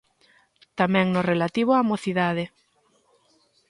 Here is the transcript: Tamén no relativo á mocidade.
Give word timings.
Tamén 0.79 1.07
no 1.09 1.21
relativo 1.31 1.71
á 1.79 1.81
mocidade. 1.91 2.43